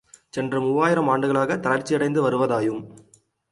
சென்ற 0.33 0.59
மூவாயிரம் 0.59 1.09
ஆண்டுகளாகத் 1.09 1.63
தளர்ச்சியடைந்து 1.63 2.21
வருவதாயும் 2.21 2.81